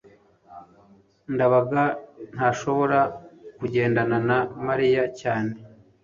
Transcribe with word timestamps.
ndabaga 1.33 1.83
ntashobora 2.33 2.99
kugendana 3.57 4.17
na 4.27 4.39
mariya 4.67 5.03
cyane 5.19 5.53